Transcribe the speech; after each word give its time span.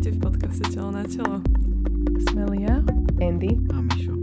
Vítajte 0.00 0.16
v 0.16 0.24
podcaste 0.32 0.64
Telo 0.72 0.88
na 0.96 1.04
telo. 1.04 1.44
Sme 2.32 2.48
Lia, 2.56 2.80
Andy 3.20 3.52
a 3.68 3.84
Mišo. 3.84 4.16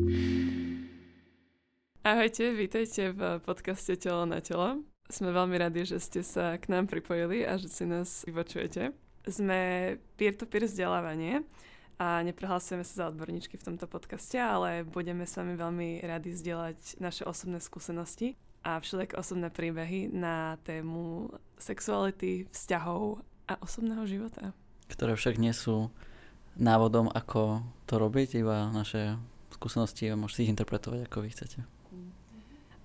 Ahojte, 2.01 2.49
vítajte 2.57 3.13
v 3.13 3.37
podcaste 3.45 3.93
Telo 3.93 4.25
na 4.25 4.41
telo. 4.41 4.81
Sme 5.05 5.29
veľmi 5.29 5.53
radi, 5.61 5.85
že 5.85 6.01
ste 6.01 6.25
sa 6.25 6.57
k 6.57 6.73
nám 6.73 6.89
pripojili 6.89 7.45
a 7.45 7.61
že 7.61 7.69
si 7.69 7.85
nás 7.85 8.25
vypočujete. 8.25 8.89
Sme 9.29 9.61
peer-to-peer 10.17 10.65
vzdelávanie 10.65 11.45
a 12.01 12.25
neprehlasujeme 12.25 12.81
sa 12.81 13.05
za 13.05 13.13
odborníčky 13.13 13.61
v 13.61 13.65
tomto 13.69 13.85
podcaste, 13.85 14.41
ale 14.41 14.81
budeme 14.81 15.29
s 15.29 15.37
vami 15.37 15.53
veľmi 15.53 16.01
radi 16.01 16.33
zdieľať 16.33 16.97
naše 16.97 17.21
osobné 17.21 17.61
skúsenosti 17.61 18.33
a 18.65 18.81
všelijaké 18.81 19.13
osobné 19.13 19.53
príbehy 19.53 20.09
na 20.09 20.57
tému 20.65 21.29
sexuality, 21.61 22.49
vzťahov 22.49 23.21
a 23.45 23.61
osobného 23.61 24.09
života 24.09 24.57
ktoré 24.87 25.15
však 25.15 25.39
nie 25.39 25.51
sú 25.51 25.91
návodom, 26.57 27.07
ako 27.13 27.61
to 27.85 28.01
robiť, 28.01 28.41
iba 28.41 28.67
naše 28.73 29.15
skúsenosti 29.53 30.09
a 30.09 30.19
môžete 30.19 30.47
ich 30.47 30.53
interpretovať, 30.53 30.99
ako 31.07 31.17
vy 31.23 31.29
chcete. 31.31 31.59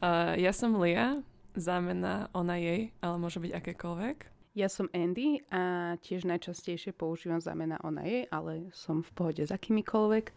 Uh, 0.02 0.34
ja 0.34 0.50
som 0.50 0.76
Lia, 0.82 1.22
zámena 1.54 2.26
ona 2.34 2.58
jej, 2.58 2.90
ale 3.00 3.16
môže 3.20 3.38
byť 3.38 3.52
akékoľvek. 3.54 4.16
Ja 4.52 4.68
som 4.68 4.92
Andy 4.92 5.40
a 5.48 5.96
tiež 6.04 6.28
najčastejšie 6.28 6.92
používam 6.92 7.40
zámena 7.40 7.80
ona 7.80 8.04
jej, 8.04 8.28
ale 8.28 8.68
som 8.76 9.00
v 9.00 9.10
pohode 9.16 9.40
s 9.40 9.48
akýmikoľvek. 9.48 10.36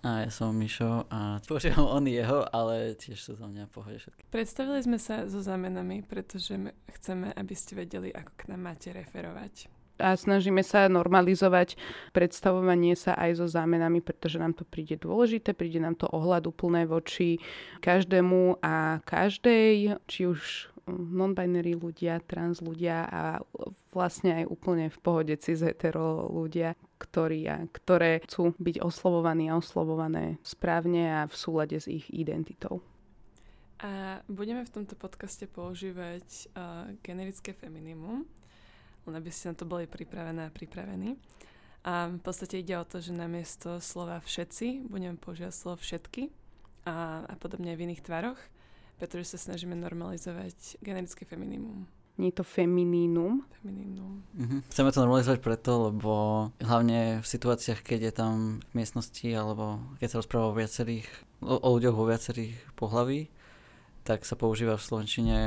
A 0.00 0.24
ja 0.24 0.30
som 0.32 0.56
Mišo 0.56 1.04
a 1.12 1.42
používam 1.44 1.84
on 1.84 2.06
jeho, 2.08 2.46
ale 2.54 2.96
tiež 2.96 3.20
sú 3.20 3.32
za 3.36 3.44
mňa 3.44 3.68
v 3.68 3.72
pohode 3.74 3.98
všetky. 4.00 4.22
Predstavili 4.32 4.80
sme 4.80 4.96
sa 4.96 5.28
so 5.28 5.42
zámenami, 5.42 6.06
pretože 6.06 6.56
chceme, 7.00 7.34
aby 7.36 7.54
ste 7.58 7.76
vedeli, 7.76 8.08
ako 8.08 8.32
k 8.32 8.42
nám 8.48 8.70
máte 8.70 8.94
referovať 8.96 9.79
a 10.00 10.16
snažíme 10.16 10.64
sa 10.64 10.88
normalizovať 10.88 11.76
predstavovanie 12.16 12.96
sa 12.96 13.14
aj 13.14 13.38
so 13.38 13.46
zámenami, 13.46 14.00
pretože 14.00 14.40
nám 14.40 14.56
to 14.56 14.64
príde 14.66 14.98
dôležité, 14.98 15.52
príde 15.52 15.78
nám 15.78 16.00
to 16.00 16.08
ohľadu 16.08 16.50
plné 16.50 16.88
voči 16.88 17.38
každému 17.84 18.58
a 18.64 19.04
každej, 19.04 20.00
či 20.08 20.20
už 20.26 20.72
non-binary 20.90 21.78
ľudia, 21.78 22.18
trans 22.26 22.58
ľudia 22.58 23.06
a 23.06 23.22
vlastne 23.94 24.42
aj 24.42 24.44
úplne 24.50 24.86
v 24.90 24.98
pohode 24.98 25.34
cis 25.38 25.62
hetero 25.62 26.26
ľudia, 26.26 26.74
ktorí 26.98 27.46
a 27.46 27.62
ktoré 27.70 28.24
chcú 28.26 28.56
byť 28.58 28.76
oslovovaní 28.82 29.46
a 29.48 29.58
oslovované 29.58 30.42
správne 30.42 31.22
a 31.22 31.30
v 31.30 31.34
súlade 31.34 31.78
s 31.78 31.86
ich 31.86 32.10
identitou. 32.10 32.82
A 33.80 34.20
budeme 34.28 34.60
v 34.60 34.74
tomto 34.76 34.92
podcaste 34.92 35.48
používať 35.48 36.52
uh, 36.52 36.92
generické 37.00 37.56
feminimum, 37.56 38.28
len 39.06 39.14
aby 39.16 39.30
ste 39.32 39.52
na 39.52 39.56
to 39.56 39.64
boli 39.64 39.88
pripravené 39.88 40.48
a 40.48 40.54
pripravení. 40.54 41.16
A 41.80 42.12
v 42.12 42.20
podstate 42.20 42.60
ide 42.60 42.76
o 42.76 42.84
to, 42.84 43.00
že 43.00 43.16
namiesto 43.16 43.80
slova 43.80 44.20
všetci 44.20 44.84
budeme 44.92 45.16
používať 45.16 45.54
slovo 45.56 45.80
všetky 45.80 46.28
a, 46.84 47.24
a 47.24 47.34
podobne 47.40 47.72
aj 47.72 47.78
v 47.80 47.84
iných 47.88 48.04
tvaroch, 48.04 48.40
pretože 49.00 49.32
sa 49.32 49.38
snažíme 49.40 49.72
normalizovať 49.72 50.76
generické 50.84 51.24
feminimum. 51.24 51.88
Nie 52.20 52.36
je 52.36 52.44
to 52.44 52.44
feminínum? 52.44 53.48
Feminínum. 53.64 54.20
Mhm. 54.36 54.68
Chceme 54.68 54.92
to 54.92 55.00
normalizovať 55.08 55.40
preto, 55.40 55.88
lebo 55.88 56.12
hlavne 56.60 57.24
v 57.24 57.26
situáciách, 57.26 57.80
keď 57.80 58.00
je 58.04 58.12
tam 58.12 58.34
v 58.60 58.72
miestnosti 58.76 59.24
alebo 59.32 59.80
keď 60.04 60.08
sa 60.12 60.18
rozpráva 60.20 60.52
o 60.52 60.58
viacerých, 60.60 61.08
o, 61.40 61.56
o 61.56 61.68
ľuďoch 61.80 61.96
vo 61.96 62.04
viacerých 62.04 62.52
pohlaví, 62.76 63.32
tak 64.04 64.28
sa 64.28 64.36
používa 64.36 64.76
v 64.76 64.84
Slovenčine 64.84 65.38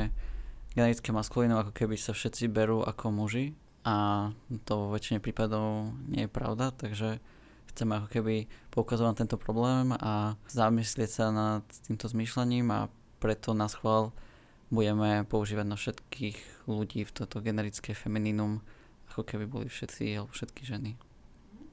generické 0.74 1.14
maskulínov 1.14 1.70
ako 1.70 1.74
keby 1.74 1.96
sa 1.98 2.12
všetci 2.14 2.50
berú 2.50 2.82
ako 2.82 3.14
muži 3.14 3.54
a 3.86 4.30
to 4.64 4.74
vo 4.76 4.88
väčšine 4.96 5.20
prípadov 5.20 5.92
nie 6.08 6.26
je 6.26 6.32
pravda, 6.32 6.72
takže 6.74 7.20
chceme 7.74 8.00
ako 8.00 8.08
keby 8.10 8.48
poukazovať 8.72 9.10
na 9.12 9.20
tento 9.26 9.38
problém 9.38 9.92
a 9.98 10.38
zamyslieť 10.50 11.10
sa 11.10 11.26
nad 11.34 11.66
týmto 11.90 12.08
zmýšľaním 12.08 12.68
a 12.72 12.88
preto 13.20 13.52
na 13.52 13.68
schvál 13.68 14.16
budeme 14.74 15.28
používať 15.30 15.66
na 15.68 15.78
všetkých 15.78 16.66
ľudí 16.66 17.06
v 17.06 17.12
toto 17.12 17.44
generické 17.44 17.94
feminínum, 17.94 18.64
ako 19.14 19.22
keby 19.26 19.46
boli 19.46 19.68
všetci 19.70 20.18
alebo 20.18 20.32
všetky 20.34 20.64
ženy. 20.66 20.98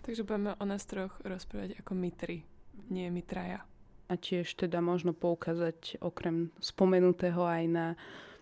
Takže 0.05 0.25
budeme 0.25 0.56
o 0.56 0.65
nás 0.65 0.84
troch 0.84 1.16
rozprávať 1.25 1.81
ako 1.81 1.93
my 1.97 2.10
tri, 2.12 2.44
nie 2.93 3.09
my 3.09 3.22
traja. 3.25 3.65
A 4.10 4.19
tiež 4.19 4.59
teda 4.59 4.83
možno 4.83 5.15
poukázať 5.15 6.03
okrem 6.03 6.50
spomenutého 6.59 7.47
aj 7.47 7.65
na 7.71 7.87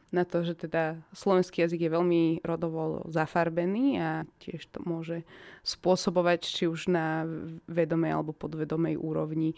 na 0.09 0.25
to, 0.25 0.41
že 0.41 0.69
teda 0.69 0.97
slovenský 1.13 1.65
jazyk 1.65 1.85
je 1.85 1.95
veľmi 1.95 2.23
rodovo 2.41 3.05
zafarbený 3.13 4.01
a 4.01 4.11
tiež 4.41 4.65
to 4.73 4.81
môže 4.85 5.25
spôsobovať 5.65 6.41
či 6.49 6.65
už 6.65 6.89
na 6.89 7.29
vedomej 7.69 8.17
alebo 8.17 8.33
podvedomej 8.33 8.97
úrovni 8.97 9.53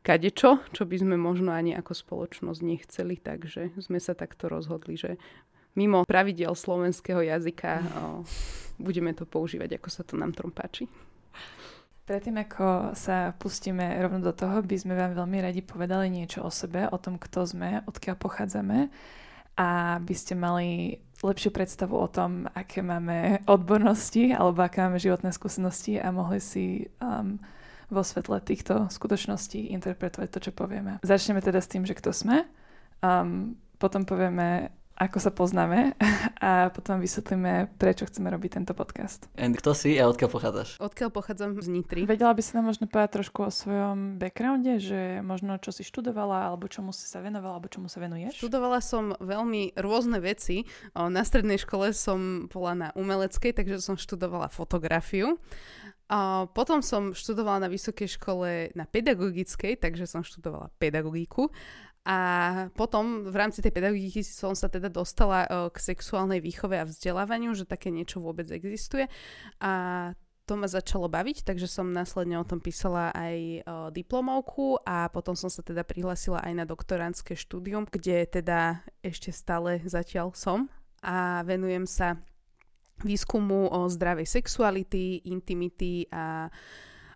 kadečo, 0.00 0.62
čo 0.72 0.86
by 0.86 0.96
sme 0.96 1.16
možno 1.18 1.52
ani 1.52 1.76
ako 1.76 1.92
spoločnosť 1.92 2.60
nechceli, 2.62 3.20
takže 3.20 3.74
sme 3.82 4.00
sa 4.00 4.16
takto 4.16 4.48
rozhodli, 4.48 4.96
že 4.96 5.20
mimo 5.76 6.06
pravidel 6.08 6.54
slovenského 6.56 7.20
jazyka 7.20 7.70
o, 7.78 7.82
budeme 8.80 9.12
to 9.12 9.28
používať, 9.28 9.76
ako 9.76 9.88
sa 9.92 10.02
to 10.06 10.16
nám 10.16 10.32
trom 10.32 10.50
páči. 10.50 10.88
Predtým, 12.08 12.42
ako 12.42 12.90
sa 12.98 13.30
pustíme 13.38 13.94
rovno 14.02 14.18
do 14.18 14.34
toho, 14.34 14.66
by 14.66 14.74
sme 14.74 14.98
vám 14.98 15.14
veľmi 15.14 15.38
radi 15.46 15.62
povedali 15.62 16.10
niečo 16.10 16.42
o 16.42 16.50
sebe, 16.50 16.90
o 16.90 16.98
tom, 16.98 17.22
kto 17.22 17.46
sme, 17.46 17.86
odkiaľ 17.86 18.16
pochádzame 18.18 18.90
a 19.60 20.00
by 20.00 20.14
ste 20.16 20.32
mali 20.32 20.96
lepšiu 21.20 21.52
predstavu 21.52 21.92
o 22.00 22.08
tom, 22.08 22.48
aké 22.56 22.80
máme 22.80 23.44
odbornosti 23.44 24.32
alebo 24.32 24.64
aké 24.64 24.80
máme 24.80 24.96
životné 24.96 25.36
skúsenosti 25.36 26.00
a 26.00 26.08
mohli 26.08 26.40
si 26.40 26.88
um, 27.04 27.36
vo 27.92 28.00
svetle 28.00 28.40
týchto 28.40 28.88
skutočností 28.88 29.68
interpretovať 29.76 30.28
to, 30.32 30.38
čo 30.48 30.52
povieme. 30.56 30.96
Začneme 31.04 31.44
teda 31.44 31.60
s 31.60 31.68
tým, 31.68 31.84
že 31.84 31.92
kto 31.92 32.16
sme, 32.16 32.48
um, 33.04 33.52
potom 33.76 34.08
povieme, 34.08 34.72
ako 35.00 35.16
sa 35.16 35.32
poznáme 35.32 35.96
a 36.44 36.68
potom 36.68 37.00
vysvetlíme, 37.00 37.72
prečo 37.80 38.04
chceme 38.04 38.28
robiť 38.28 38.60
tento 38.60 38.76
podcast. 38.76 39.32
And 39.40 39.56
kto 39.56 39.72
si 39.72 39.96
a 39.96 40.04
odkiaľ 40.04 40.28
pochádzaš? 40.28 40.68
Odkiaľ 40.76 41.08
pochádzam 41.08 41.56
z 41.56 41.72
Nitry. 41.72 42.04
Vedela 42.04 42.36
by 42.36 42.42
si 42.44 42.52
nám 42.52 42.68
možno 42.68 42.84
povedať 42.84 43.16
trošku 43.16 43.48
o 43.48 43.50
svojom 43.50 44.20
backgrounde, 44.20 44.76
že 44.76 45.24
možno 45.24 45.56
čo 45.56 45.72
si 45.72 45.88
študovala, 45.88 46.52
alebo 46.52 46.68
čomu 46.68 46.92
si 46.92 47.08
sa 47.08 47.24
venovala, 47.24 47.56
alebo 47.56 47.72
čomu 47.72 47.88
sa 47.88 48.04
venuješ? 48.04 48.36
Študovala 48.36 48.84
som 48.84 49.16
veľmi 49.16 49.72
rôzne 49.80 50.20
veci. 50.20 50.68
Na 50.92 51.24
strednej 51.24 51.56
škole 51.56 51.96
som 51.96 52.52
bola 52.52 52.72
na 52.76 52.88
umeleckej, 52.92 53.56
takže 53.56 53.80
som 53.80 53.96
študovala 53.96 54.52
fotografiu. 54.52 55.40
A 56.10 56.50
potom 56.50 56.82
som 56.82 57.14
študovala 57.14 57.64
na 57.64 57.68
vysokej 57.70 58.18
škole 58.18 58.74
na 58.74 58.82
pedagogickej, 58.82 59.78
takže 59.78 60.10
som 60.10 60.26
študovala 60.26 60.74
pedagogiku. 60.82 61.54
A 62.08 62.18
potom 62.72 63.28
v 63.28 63.36
rámci 63.36 63.60
tej 63.60 63.76
pedagogiky 63.76 64.24
som 64.24 64.56
sa 64.56 64.72
teda 64.72 64.88
dostala 64.88 65.44
uh, 65.44 65.68
k 65.68 65.92
sexuálnej 65.92 66.40
výchove 66.40 66.80
a 66.80 66.88
vzdelávaniu, 66.88 67.52
že 67.52 67.68
také 67.68 67.92
niečo 67.92 68.24
vôbec 68.24 68.48
existuje. 68.48 69.04
A 69.60 69.72
to 70.48 70.58
ma 70.58 70.66
začalo 70.66 71.06
baviť, 71.06 71.46
takže 71.46 71.70
som 71.70 71.94
následne 71.94 72.40
o 72.40 72.48
tom 72.48 72.58
písala 72.58 73.14
aj 73.14 73.36
uh, 73.62 73.62
diplomovku 73.94 74.82
a 74.82 75.06
potom 75.12 75.38
som 75.38 75.46
sa 75.46 75.62
teda 75.62 75.86
prihlasila 75.86 76.42
aj 76.42 76.52
na 76.58 76.64
doktorantské 76.66 77.38
štúdium, 77.38 77.86
kde 77.86 78.26
teda 78.26 78.82
ešte 79.04 79.30
stále 79.30 79.78
zatiaľ 79.86 80.34
som 80.34 80.66
a 81.06 81.46
venujem 81.46 81.86
sa 81.86 82.18
výskumu 83.04 83.70
o 83.70 83.88
zdravej 83.88 84.28
sexuality, 84.28 85.24
intimity 85.30 86.04
a 86.12 86.50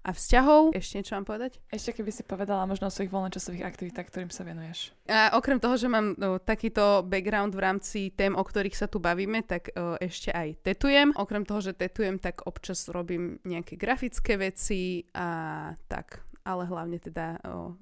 a 0.04 0.12
vzťahov. 0.12 0.76
Ešte 0.76 1.00
niečo 1.00 1.16
mám 1.16 1.24
povedať? 1.24 1.56
Ešte 1.72 1.96
keby 1.96 2.12
si 2.12 2.22
povedala 2.28 2.68
možno 2.68 2.92
o 2.92 2.94
svojich 2.94 3.08
voľnočasových 3.08 3.64
aktivitách, 3.64 4.12
ktorým 4.12 4.28
sa 4.28 4.44
venuješ. 4.44 4.92
A 5.08 5.32
okrem 5.32 5.56
toho, 5.56 5.80
že 5.80 5.88
mám 5.88 6.12
no, 6.20 6.36
takýto 6.36 7.00
background 7.08 7.56
v 7.56 7.64
rámci 7.64 8.00
tém, 8.12 8.36
o 8.36 8.44
ktorých 8.44 8.76
sa 8.76 8.84
tu 8.84 9.00
bavíme, 9.00 9.40
tak 9.48 9.72
o, 9.72 9.96
ešte 9.96 10.28
aj 10.28 10.60
tetujem. 10.60 11.16
Okrem 11.16 11.48
toho, 11.48 11.64
že 11.64 11.72
tetujem, 11.72 12.20
tak 12.20 12.44
občas 12.44 12.84
robím 12.92 13.40
nejaké 13.48 13.80
grafické 13.80 14.36
veci 14.36 15.08
a 15.16 15.72
tak. 15.88 16.20
Ale 16.44 16.68
hlavne 16.68 17.00
teda 17.00 17.40
o, 17.48 17.72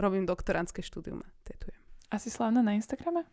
robím 0.00 0.24
doktorantské 0.24 0.80
štúdium 0.80 1.20
a 1.20 1.28
tetujem. 1.44 1.76
A 2.08 2.16
si 2.16 2.32
slavná 2.32 2.64
na 2.64 2.72
Instagrame? 2.72 3.28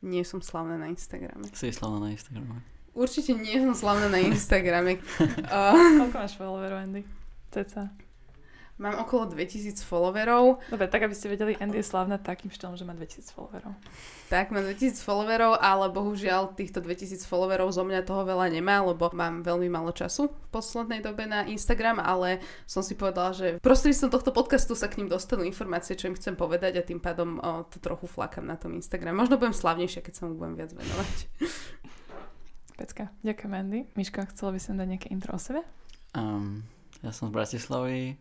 Nie 0.00 0.22
som 0.22 0.38
slavná 0.38 0.78
na 0.78 0.86
Instagrame. 0.86 1.50
Si 1.50 1.66
slavná 1.74 2.06
na 2.06 2.14
Instagrame. 2.14 2.62
Určite 2.94 3.34
nie 3.34 3.58
som 3.58 3.74
slavná 3.74 4.06
na 4.06 4.22
Instagrame. 4.22 5.02
uh, 5.50 5.74
Koľko 6.06 6.16
máš 6.16 6.34
followerov, 6.38 6.78
Andy? 6.86 7.19
Ceca. 7.50 7.90
Mám 8.80 8.96
okolo 8.96 9.28
2000 9.36 9.84
followerov. 9.84 10.64
Dobre, 10.72 10.88
tak 10.88 11.04
aby 11.04 11.12
ste 11.12 11.28
vedeli, 11.28 11.52
Andy 11.60 11.84
je 11.84 11.84
slavná 11.84 12.16
takým 12.16 12.48
štýlom, 12.48 12.80
že 12.80 12.88
má 12.88 12.96
2000 12.96 13.28
followerov. 13.28 13.76
Tak, 14.32 14.48
mám 14.56 14.64
2000 14.64 15.04
followerov, 15.04 15.60
ale 15.60 15.92
bohužiaľ 15.92 16.56
týchto 16.56 16.80
2000 16.80 17.28
followerov 17.28 17.76
zo 17.76 17.84
mňa 17.84 18.08
toho 18.08 18.24
veľa 18.24 18.48
nemá, 18.48 18.80
lebo 18.80 19.12
mám 19.12 19.44
veľmi 19.44 19.68
málo 19.68 19.92
času 19.92 20.32
v 20.32 20.46
poslednej 20.48 21.04
dobe 21.04 21.28
na 21.28 21.44
Instagram, 21.44 22.00
ale 22.00 22.40
som 22.64 22.80
si 22.80 22.96
povedala, 22.96 23.36
že 23.36 23.60
prostredníctvom 23.60 24.16
tohto 24.16 24.32
podcastu 24.32 24.72
sa 24.72 24.88
k 24.88 25.04
ním 25.04 25.12
dostanú 25.12 25.44
informácie, 25.44 25.92
čo 25.92 26.08
im 26.08 26.16
chcem 26.16 26.32
povedať 26.32 26.80
a 26.80 26.86
tým 26.86 27.04
pádom 27.04 27.36
o, 27.36 27.68
to 27.68 27.84
trochu 27.84 28.08
flakám 28.08 28.48
na 28.48 28.56
tom 28.56 28.72
Instagram. 28.72 29.12
Možno 29.12 29.36
budem 29.36 29.52
slavnejšia, 29.52 30.00
keď 30.00 30.14
sa 30.16 30.22
mu 30.24 30.40
budem 30.40 30.56
viac 30.56 30.72
venovať. 30.72 31.16
Pecka. 32.80 33.12
Ďakujem, 33.20 33.52
Andy. 33.52 33.80
Miška, 33.92 34.24
chcela 34.32 34.56
by 34.56 34.60
som 34.64 34.80
dať 34.80 34.88
nejaké 34.88 35.12
intro 35.12 35.36
o 35.36 35.40
sebe? 35.42 35.60
Um, 36.16 36.64
ja 37.00 37.10
som 37.12 37.28
z 37.28 37.34
Bratislavy, 37.34 38.20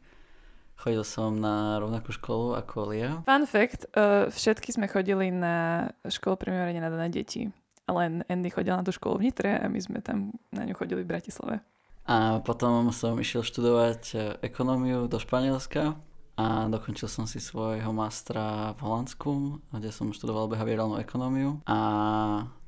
chodil 0.79 1.03
som 1.03 1.35
na 1.35 1.79
rovnakú 1.83 2.15
školu 2.15 2.55
ako 2.55 2.95
Lia. 2.95 3.19
Fun 3.27 3.43
fact, 3.43 3.91
uh, 3.95 4.31
všetky 4.31 4.71
sme 4.71 4.87
chodili 4.87 5.27
na 5.27 5.89
školu 6.07 6.39
primárne 6.39 6.79
na 6.79 6.87
dané 6.87 7.11
deti. 7.11 7.51
Len 7.89 8.21
Andy 8.29 8.53
chodil 8.53 8.71
na 8.71 8.85
tú 8.85 8.93
školu 8.93 9.19
v 9.19 9.23
Nitre 9.27 9.51
a 9.59 9.65
my 9.65 9.79
sme 9.81 9.99
tam 9.99 10.31
na 10.53 10.63
ňu 10.63 10.77
chodili 10.77 11.03
v 11.03 11.09
Bratislave. 11.09 11.59
A 12.09 12.41
potom 12.41 12.89
som 12.89 13.17
išiel 13.21 13.45
študovať 13.45 14.01
e, 14.13 14.17
ekonómiu 14.41 15.05
do 15.05 15.21
Španielska 15.21 15.93
a 16.39 16.71
dokončil 16.71 17.11
som 17.11 17.27
si 17.27 17.43
svojho 17.43 17.91
mastra 17.91 18.71
v 18.79 18.87
Holandsku, 18.87 19.59
kde 19.75 19.91
som 19.91 20.15
študoval 20.15 20.47
behaviorálnu 20.47 20.95
ekonómiu 21.03 21.59
a 21.67 21.79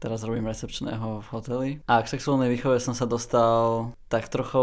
teraz 0.04 0.28
robím 0.28 0.52
recepčného 0.52 1.24
v 1.24 1.28
hoteli. 1.32 1.70
A 1.88 2.04
k 2.04 2.12
sexuálnej 2.12 2.52
výchove 2.52 2.84
som 2.84 2.92
sa 2.92 3.08
dostal 3.08 3.96
tak 4.12 4.28
trochu 4.28 4.60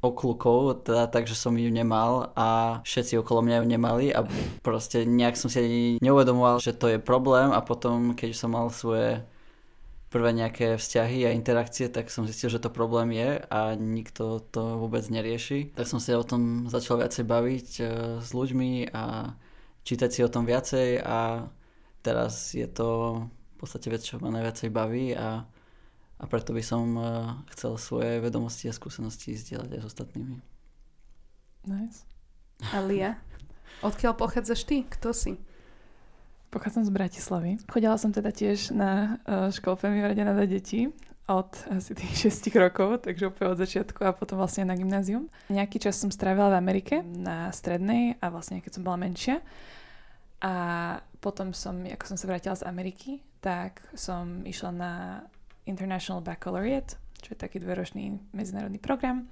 oklukov, 0.00 0.80
teda 0.88 1.12
tak, 1.12 1.28
že 1.28 1.36
som 1.36 1.52
ju 1.60 1.68
nemal 1.68 2.32
a 2.32 2.80
všetci 2.88 3.20
okolo 3.20 3.44
mňa 3.44 3.56
ju 3.60 3.66
nemali 3.68 4.06
a 4.16 4.24
proste 4.64 5.04
nejak 5.04 5.36
som 5.36 5.52
si 5.52 5.58
ani 5.60 5.84
neuvedomoval, 6.00 6.64
že 6.64 6.72
to 6.72 6.88
je 6.88 6.96
problém 6.96 7.52
a 7.52 7.60
potom, 7.60 8.16
keď 8.16 8.32
som 8.32 8.56
mal 8.56 8.72
svoje 8.72 9.28
prvé 10.08 10.32
nejaké 10.32 10.80
vzťahy 10.80 11.28
a 11.28 11.36
interakcie, 11.36 11.92
tak 11.92 12.08
som 12.08 12.24
zistil, 12.24 12.48
že 12.48 12.64
to 12.64 12.72
problém 12.72 13.12
je 13.12 13.44
a 13.44 13.76
nikto 13.76 14.40
to 14.48 14.80
vôbec 14.80 15.04
nerieši. 15.04 15.76
Tak 15.76 15.84
som 15.84 16.00
sa 16.00 16.16
o 16.16 16.24
tom 16.24 16.64
začal 16.72 17.04
viacej 17.04 17.24
baviť 17.28 17.68
uh, 17.80 17.88
s 18.24 18.32
ľuďmi 18.32 18.88
a 18.96 19.36
čítať 19.84 20.10
si 20.12 20.20
o 20.24 20.32
tom 20.32 20.48
viacej 20.48 21.04
a 21.04 21.48
teraz 22.00 22.56
je 22.56 22.64
to 22.64 23.20
v 23.28 23.56
podstate 23.60 23.92
vec, 23.92 24.00
čo 24.00 24.16
ma 24.16 24.32
najviacej 24.32 24.68
baví 24.72 25.12
a, 25.12 25.44
a 26.16 26.24
preto 26.24 26.56
by 26.56 26.62
som 26.64 26.84
uh, 26.96 27.04
chcel 27.52 27.76
svoje 27.76 28.24
vedomosti 28.24 28.72
a 28.72 28.76
skúsenosti 28.76 29.36
zdieľať 29.36 29.76
aj 29.76 29.80
s 29.84 29.88
ostatnými. 29.92 30.36
Nice. 31.68 32.08
A 32.72 32.80
Lia, 32.80 33.20
odkiaľ 33.84 34.16
pochádzaš 34.16 34.64
ty? 34.64 34.88
Kto 34.88 35.12
si? 35.12 35.36
Pochádzam 36.48 36.84
z 36.84 36.92
Bratislavy. 36.96 37.50
Chodila 37.68 38.00
som 38.00 38.08
teda 38.08 38.32
tiež 38.32 38.72
na 38.72 39.20
uh, 39.28 39.52
školu 39.52 39.76
Femivy 39.76 40.16
na 40.16 40.32
deti 40.48 40.88
od 41.28 41.52
asi 41.68 41.92
tých 41.92 42.16
6 42.32 42.48
rokov, 42.56 43.04
takže 43.04 43.28
úplne 43.28 43.52
od 43.52 43.60
začiatku 43.60 44.00
a 44.00 44.16
potom 44.16 44.40
vlastne 44.40 44.64
na 44.64 44.72
gymnázium. 44.72 45.28
Nejaký 45.52 45.76
čas 45.76 46.00
som 46.00 46.08
strávila 46.08 46.56
v 46.56 46.60
Amerike 46.64 47.04
na 47.04 47.52
strednej 47.52 48.16
a 48.24 48.32
vlastne 48.32 48.64
keď 48.64 48.80
som 48.80 48.82
bola 48.82 48.96
menšia. 48.96 49.44
A 50.40 50.54
potom 51.20 51.52
som, 51.52 51.84
ako 51.84 52.04
som 52.08 52.16
sa 52.16 52.24
vrátila 52.24 52.56
z 52.56 52.64
Ameriky, 52.64 53.20
tak 53.44 53.84
som 53.92 54.40
išla 54.48 54.70
na 54.72 54.92
International 55.68 56.24
Baccalaureate, 56.24 56.96
čo 57.20 57.36
je 57.36 57.44
taký 57.44 57.60
dvoročný 57.60 58.16
medzinárodný 58.32 58.80
program 58.80 59.28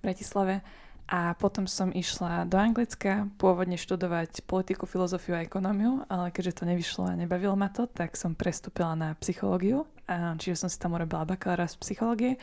Bratislave 0.00 0.64
a 1.04 1.36
potom 1.36 1.68
som 1.68 1.92
išla 1.92 2.48
do 2.48 2.56
Anglicka 2.56 3.28
pôvodne 3.36 3.76
študovať 3.76 4.40
politiku, 4.48 4.88
filozofiu 4.88 5.36
a 5.36 5.44
ekonómiu, 5.44 6.08
ale 6.08 6.32
keďže 6.32 6.64
to 6.64 6.64
nevyšlo 6.64 7.12
a 7.12 7.18
nebavilo 7.18 7.52
ma 7.54 7.68
to, 7.68 7.84
tak 7.84 8.16
som 8.16 8.32
prestúpila 8.32 8.96
na 8.96 9.12
psychológiu. 9.20 9.84
Čiže 10.08 10.64
som 10.64 10.68
si 10.72 10.80
tam 10.80 10.96
urobila 10.96 11.28
bakalára 11.28 11.68
z 11.68 11.76
psychológie 11.80 12.36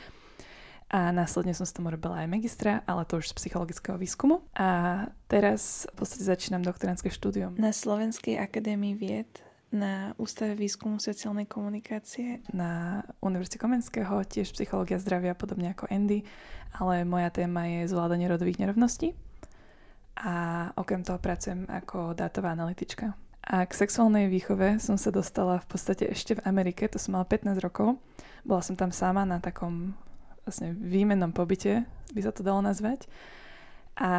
a 0.92 1.14
následne 1.16 1.56
som 1.56 1.64
si 1.64 1.72
tam 1.72 1.88
urobila 1.88 2.20
aj 2.20 2.28
magistra, 2.28 2.84
ale 2.84 3.08
to 3.08 3.24
už 3.24 3.32
z 3.32 3.38
psychologického 3.38 3.96
výskumu. 3.96 4.44
A 4.58 5.06
teraz 5.32 5.88
v 5.96 6.04
podstate 6.04 6.28
začínam 6.28 6.66
doktorantské 6.66 7.08
štúdium. 7.08 7.56
Na 7.56 7.72
Slovenskej 7.72 8.36
akadémii 8.38 8.94
vied 8.98 9.32
na 9.72 10.12
Ústave 10.20 10.54
výskumu 10.60 11.00
sociálnej 11.00 11.48
komunikácie. 11.48 12.44
Na 12.52 13.02
Univerzite 13.24 13.56
Komenského, 13.56 14.24
tiež 14.28 14.52
psychológia 14.52 15.00
zdravia, 15.00 15.32
podobne 15.32 15.72
ako 15.72 15.88
Andy, 15.88 16.28
ale 16.76 17.08
moja 17.08 17.32
téma 17.32 17.66
je 17.68 17.88
zvládanie 17.88 18.28
rodových 18.28 18.60
nerovností. 18.60 19.16
A 20.20 20.68
okrem 20.76 21.08
toho 21.08 21.18
pracujem 21.18 21.66
ako 21.72 22.12
dátová 22.12 22.52
analytička. 22.52 23.16
A 23.42 23.66
k 23.66 23.74
sexuálnej 23.74 24.30
výchove 24.30 24.78
som 24.78 25.00
sa 25.00 25.10
dostala 25.10 25.58
v 25.64 25.68
podstate 25.72 26.06
ešte 26.06 26.38
v 26.38 26.46
Amerike, 26.46 26.86
to 26.86 27.02
som 27.02 27.18
mala 27.18 27.26
15 27.26 27.58
rokov. 27.64 27.98
Bola 28.46 28.62
som 28.62 28.78
tam 28.78 28.94
sama 28.94 29.26
na 29.26 29.42
takom 29.42 29.98
vlastne 30.46 30.76
výmennom 30.78 31.34
pobyte, 31.34 31.88
by 32.14 32.20
sa 32.22 32.36
to 32.36 32.46
dalo 32.46 32.62
nazvať. 32.62 33.10
A 34.00 34.10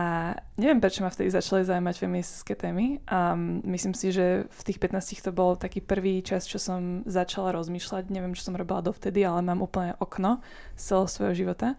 neviem, 0.60 0.84
prečo 0.84 1.00
ma 1.00 1.08
vtedy 1.08 1.32
začali 1.32 1.64
zaujímať 1.64 1.96
feministické 1.96 2.52
témy. 2.52 3.00
A 3.08 3.32
myslím 3.64 3.96
si, 3.96 4.12
že 4.12 4.44
v 4.46 4.60
tých 4.68 4.78
15 4.78 5.24
to 5.24 5.32
bol 5.32 5.56
taký 5.56 5.80
prvý 5.80 6.20
čas, 6.20 6.44
čo 6.44 6.60
som 6.60 7.00
začala 7.08 7.56
rozmýšľať. 7.56 8.12
Neviem, 8.12 8.36
čo 8.36 8.52
som 8.52 8.58
robila 8.58 8.84
dovtedy, 8.84 9.24
ale 9.24 9.40
mám 9.40 9.64
úplne 9.64 9.96
okno 9.96 10.44
z 10.76 10.82
celého 10.92 11.08
svojho 11.08 11.34
života. 11.34 11.74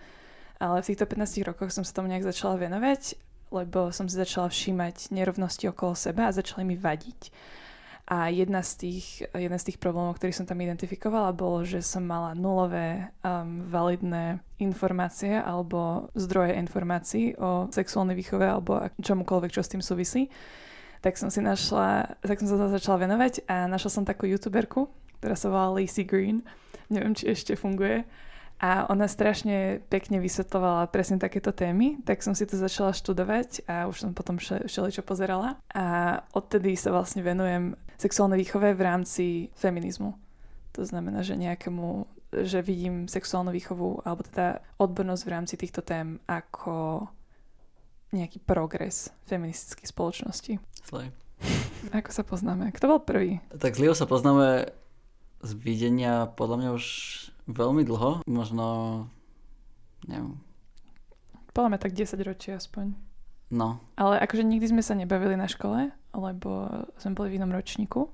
Ale 0.58 0.82
v 0.82 0.90
týchto 0.90 1.06
15 1.06 1.48
rokoch 1.48 1.70
som 1.70 1.86
sa 1.86 1.94
tomu 1.94 2.10
nejak 2.10 2.26
začala 2.26 2.58
venovať, 2.58 3.16
lebo 3.54 3.94
som 3.94 4.10
si 4.10 4.18
začala 4.18 4.50
všímať 4.50 5.14
nerovnosti 5.14 5.70
okolo 5.70 5.94
seba 5.94 6.28
a 6.28 6.36
začali 6.36 6.66
mi 6.66 6.74
vadiť. 6.74 7.30
A 8.04 8.28
jedna 8.28 8.60
z 8.60 8.72
tých, 8.76 9.24
jedna 9.32 9.56
z 9.56 9.72
tých 9.72 9.80
problémov, 9.80 10.20
ktorý 10.20 10.36
som 10.36 10.44
tam 10.44 10.60
identifikovala, 10.60 11.32
bolo, 11.32 11.64
že 11.64 11.80
som 11.80 12.04
mala 12.04 12.36
nulové 12.36 13.08
um, 13.24 13.64
validné 13.72 14.44
informácie 14.60 15.40
alebo 15.40 16.12
zdroje 16.12 16.60
informácií 16.60 17.40
o 17.40 17.72
sexuálnej 17.72 18.20
výchove 18.20 18.44
alebo 18.44 18.92
čomukoľvek, 19.00 19.56
čo 19.56 19.64
s 19.64 19.72
tým 19.72 19.80
súvisí. 19.80 20.28
Tak 21.00 21.16
som 21.16 21.32
si 21.32 21.40
našla, 21.40 22.20
tak 22.20 22.44
som 22.44 22.52
sa 22.52 22.68
začala 22.68 23.08
venovať 23.08 23.48
a 23.48 23.72
našla 23.72 23.92
som 23.92 24.04
takú 24.04 24.28
youtuberku, 24.28 24.92
ktorá 25.24 25.40
sa 25.40 25.48
volá 25.48 25.72
Lacey 25.72 26.04
Green. 26.04 26.44
Neviem, 26.92 27.16
či 27.16 27.32
ešte 27.32 27.56
funguje 27.56 28.04
a 28.64 28.88
ona 28.88 29.12
strašne 29.12 29.84
pekne 29.92 30.24
vysvetlovala 30.24 30.88
presne 30.88 31.20
takéto 31.20 31.52
témy, 31.52 32.00
tak 32.08 32.24
som 32.24 32.32
si 32.32 32.48
to 32.48 32.56
začala 32.56 32.96
študovať 32.96 33.68
a 33.68 33.92
už 33.92 34.08
som 34.08 34.12
potom 34.16 34.40
všeličo 34.40 35.04
pozerala. 35.04 35.60
A 35.76 36.20
odtedy 36.32 36.80
sa 36.80 36.96
vlastne 36.96 37.20
venujem 37.20 37.76
sexuálnej 38.04 38.40
výchove 38.44 38.76
v 38.76 38.82
rámci 38.84 39.26
feminizmu. 39.56 40.12
To 40.76 40.82
znamená, 40.84 41.24
že 41.24 41.40
nejakému, 41.40 42.04
že 42.44 42.60
vidím 42.60 43.08
sexuálnu 43.08 43.56
výchovu 43.56 44.04
alebo 44.04 44.28
teda 44.28 44.60
odbornosť 44.82 45.24
v 45.24 45.32
rámci 45.32 45.56
týchto 45.56 45.80
tém 45.86 46.20
ako 46.28 47.08
nejaký 48.14 48.44
progres 48.44 49.10
feministickej 49.26 49.88
spoločnosti. 49.90 50.54
Slej. 50.86 51.10
Ako 51.98 52.10
sa 52.12 52.24
poznáme? 52.28 52.70
Kto 52.76 52.86
bol 52.92 53.02
prvý? 53.02 53.42
Tak 53.56 53.76
z 53.76 53.88
sa 53.96 54.06
poznáme 54.06 54.70
z 55.44 55.52
videnia 55.60 56.32
podľa 56.32 56.58
mňa 56.60 56.70
už 56.78 56.86
veľmi 57.52 57.84
dlho, 57.84 58.24
možno, 58.24 58.66
neviem. 60.08 60.40
Podľa 61.52 61.76
mňa 61.76 61.80
tak 61.84 61.92
10 61.92 62.16
ročí 62.24 62.50
aspoň. 62.56 62.96
No. 63.52 63.78
Ale 64.00 64.18
akože 64.24 64.42
nikdy 64.42 64.72
sme 64.72 64.82
sa 64.82 64.96
nebavili 64.96 65.36
na 65.36 65.46
škole, 65.46 65.92
lebo 66.14 66.70
sme 67.02 67.18
boli 67.18 67.34
v 67.34 67.38
inom 67.42 67.52
ročníku. 67.52 68.08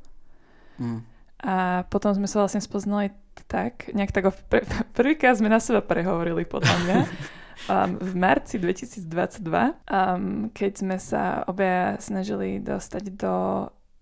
Mm. 0.80 1.04
A 1.40 1.88
potom 1.88 2.12
sme 2.12 2.28
sa 2.28 2.44
vlastne 2.44 2.60
spoznali 2.60 3.16
tak, 3.48 3.92
nejak 3.96 4.12
tak 4.12 4.28
pr- 4.52 4.68
prvýkrát 4.98 5.40
sme 5.40 5.48
na 5.48 5.64
seba 5.64 5.80
prehovorili 5.80 6.44
podľa 6.44 6.76
mňa. 6.84 6.98
um, 7.72 7.92
v 8.00 8.14
marci 8.16 8.60
2022, 8.60 9.44
um, 9.48 10.52
keď 10.52 10.72
sme 10.76 10.98
sa 11.00 11.44
obaja 11.48 11.96
snažili 12.00 12.60
dostať 12.60 13.04
do 13.16 13.36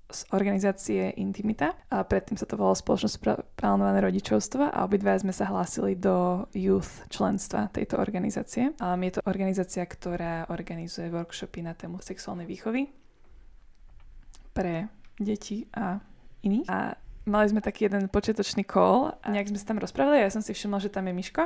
z 0.07 0.23
organizácie 0.31 1.11
Intimita 1.19 1.75
a 1.91 1.99
predtým 2.07 2.39
sa 2.39 2.47
to 2.47 2.55
volalo 2.55 2.79
Spoločnosť 2.79 3.43
plánované 3.59 3.99
rodičovstva 3.99 4.71
a 4.71 4.87
obidva 4.87 5.19
sme 5.19 5.35
sa 5.35 5.51
hlásili 5.51 5.99
do 5.99 6.47
youth 6.55 7.03
členstva 7.11 7.67
tejto 7.75 7.99
organizácie. 7.99 8.71
Um, 8.79 9.03
je 9.03 9.19
to 9.19 9.21
organizácia, 9.27 9.83
ktorá 9.83 10.47
organizuje 10.47 11.11
workshopy 11.11 11.59
na 11.59 11.75
tému 11.75 11.99
sexuálnej 11.99 12.47
výchovy 12.47 12.87
pre 14.57 14.89
deti 15.21 15.69
a 15.77 16.01
iných. 16.41 16.65
A 16.65 16.97
mali 17.29 17.45
sme 17.53 17.61
taký 17.61 17.85
jeden 17.85 18.09
počiatočný 18.09 18.65
call 18.65 19.13
a 19.21 19.27
nejak 19.29 19.53
sme 19.53 19.61
sa 19.61 19.69
tam 19.69 19.77
rozprávali 19.77 20.23
a 20.23 20.25
ja 20.25 20.33
som 20.33 20.41
si 20.41 20.57
všimla, 20.57 20.81
že 20.81 20.89
tam 20.89 21.05
je 21.05 21.13
Miško. 21.13 21.45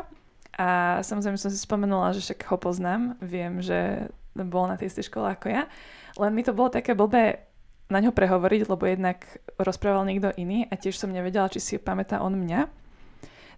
A 0.56 1.00
samozrejme 1.04 1.36
som 1.36 1.52
si 1.52 1.60
spomenula, 1.60 2.16
že 2.16 2.24
však 2.24 2.48
ho 2.48 2.58
poznám, 2.60 3.20
viem, 3.20 3.60
že 3.60 4.08
bol 4.36 4.68
na 4.68 4.80
tej 4.80 4.92
istej 4.92 5.12
škole 5.12 5.28
ako 5.28 5.52
ja. 5.52 5.68
Len 6.16 6.32
mi 6.32 6.44
to 6.44 6.56
bolo 6.56 6.72
také 6.72 6.96
blbé 6.96 7.52
na 7.92 8.00
ňo 8.00 8.16
prehovoriť, 8.16 8.72
lebo 8.72 8.84
jednak 8.88 9.20
rozprával 9.60 10.08
niekto 10.08 10.32
iný 10.40 10.64
a 10.72 10.80
tiež 10.80 10.96
som 10.96 11.12
nevedela, 11.12 11.52
či 11.52 11.60
si 11.60 11.76
pamätá 11.76 12.24
on 12.24 12.36
mňa. 12.36 12.72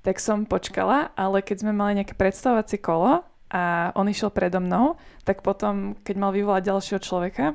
Tak 0.02 0.18
som 0.18 0.50
počkala, 0.50 1.14
ale 1.14 1.46
keď 1.46 1.66
sme 1.66 1.74
mali 1.74 2.02
nejaké 2.02 2.18
predstavovacie 2.18 2.82
kolo 2.82 3.22
a 3.54 3.94
on 3.94 4.10
išiel 4.10 4.34
predo 4.34 4.58
mnou, 4.58 4.98
tak 5.22 5.46
potom, 5.46 5.94
keď 6.02 6.16
mal 6.18 6.34
vyvolať 6.34 6.66
ďalšieho 6.66 7.02
človeka, 7.02 7.54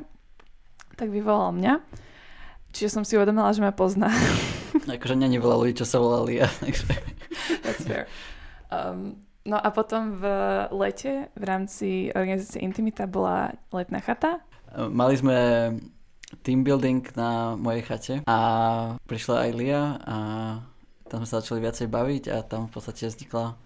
tak 0.99 1.15
vyvolal 1.15 1.55
mňa. 1.55 1.79
Čiže 2.75 3.01
som 3.01 3.03
si 3.07 3.15
uvedomila, 3.15 3.55
že 3.55 3.63
ma 3.63 3.71
pozná. 3.71 4.11
akože 4.99 5.15
není 5.15 5.39
veľa 5.39 5.57
ľudí, 5.63 5.79
čo 5.79 5.87
sa 5.87 6.03
volali 6.03 6.43
ja. 6.43 6.49
Takže... 6.61 6.85
That's 7.63 7.85
fair. 7.87 8.05
Um, 8.69 9.23
no 9.47 9.57
a 9.57 9.69
potom 9.71 10.19
v 10.19 10.25
lete 10.75 11.33
v 11.33 11.45
rámci 11.47 11.89
organizácie 12.13 12.61
Intimita 12.61 13.07
bola 13.07 13.55
letná 13.71 14.03
chata. 14.03 14.43
Mali 14.75 15.17
sme 15.17 15.37
team 16.45 16.61
building 16.61 17.01
na 17.17 17.57
mojej 17.57 17.83
chate 17.89 18.15
a 18.29 18.39
prišla 19.09 19.49
aj 19.49 19.51
Lia 19.57 19.83
a 20.05 20.17
tam 21.09 21.25
sme 21.25 21.29
sa 21.29 21.41
začali 21.41 21.65
viacej 21.65 21.89
baviť 21.89 22.25
a 22.29 22.45
tam 22.45 22.69
v 22.69 22.73
podstate 22.77 23.09
vznikla 23.09 23.57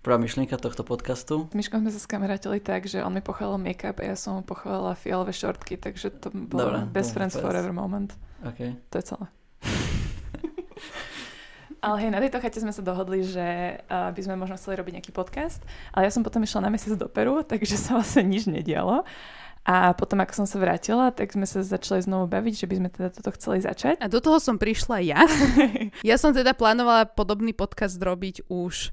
prvá 0.00 0.16
myšlienka 0.16 0.56
tohto 0.56 0.80
podcastu. 0.80 1.48
S 1.52 1.56
Myškom 1.56 1.84
sme 1.84 1.92
sa 1.92 2.00
skamarátili 2.00 2.60
tak, 2.60 2.88
že 2.88 3.04
on 3.04 3.12
mi 3.12 3.20
pochválil 3.20 3.60
make-up 3.60 4.00
a 4.00 4.04
ja 4.12 4.16
som 4.16 4.40
mu 4.40 4.42
pochválila 4.42 4.96
fialové 4.96 5.36
šortky, 5.36 5.76
takže 5.76 6.08
to 6.16 6.32
bol 6.32 6.72
Dobre, 6.72 6.88
best 6.88 7.12
friends 7.12 7.36
fest. 7.36 7.44
forever 7.44 7.72
moment. 7.72 8.16
Okay. 8.40 8.80
To 8.92 8.96
je 8.96 9.04
celé. 9.04 9.26
Ale 11.80 11.96
hej, 12.04 12.10
na 12.12 12.20
tejto 12.20 12.44
chate 12.44 12.60
sme 12.60 12.76
sa 12.76 12.84
dohodli, 12.84 13.24
že 13.24 13.80
uh, 13.88 14.12
by 14.12 14.20
sme 14.20 14.36
možno 14.36 14.60
chceli 14.60 14.76
robiť 14.76 15.00
nejaký 15.00 15.12
podcast, 15.16 15.64
ale 15.96 16.08
ja 16.08 16.12
som 16.12 16.20
potom 16.20 16.44
išla 16.44 16.68
na 16.68 16.72
mesiac 16.72 16.92
do 16.96 17.08
Peru, 17.08 17.40
takže 17.44 17.76
sa 17.80 17.96
vlastne 17.96 18.28
nič 18.28 18.44
nedialo. 18.48 19.04
A 19.60 19.92
potom, 19.92 20.16
ako 20.24 20.44
som 20.44 20.46
sa 20.48 20.56
vrátila, 20.56 21.12
tak 21.12 21.36
sme 21.36 21.44
sa 21.44 21.60
začali 21.60 22.00
znovu 22.00 22.32
baviť, 22.32 22.64
že 22.64 22.66
by 22.68 22.74
sme 22.80 22.88
teda 22.88 23.08
toto 23.12 23.28
chceli 23.36 23.60
začať. 23.60 24.00
A 24.00 24.08
do 24.08 24.16
toho 24.20 24.40
som 24.40 24.56
prišla 24.56 25.04
ja. 25.04 25.20
ja 26.08 26.16
som 26.16 26.32
teda 26.32 26.56
plánovala 26.56 27.04
podobný 27.04 27.52
podcast 27.52 28.00
robiť 28.00 28.48
už 28.48 28.88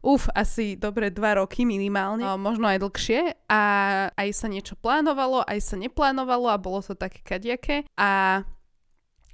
Uf, 0.00 0.32
asi 0.32 0.80
dobre 0.80 1.12
dva 1.12 1.36
roky 1.44 1.68
minimálne, 1.68 2.24
možno 2.40 2.72
aj 2.72 2.80
dlhšie. 2.80 3.20
A 3.52 3.62
aj 4.16 4.28
sa 4.32 4.48
niečo 4.48 4.74
plánovalo, 4.80 5.44
aj 5.44 5.60
sa 5.60 5.76
neplánovalo 5.76 6.48
a 6.48 6.56
bolo 6.56 6.80
to 6.80 6.96
také 6.96 7.20
kadiaké 7.20 7.84
a 8.00 8.42